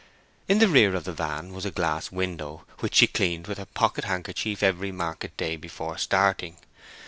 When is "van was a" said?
1.13-1.69